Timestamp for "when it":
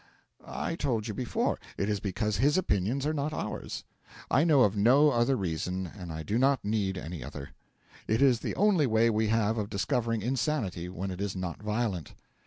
10.89-11.21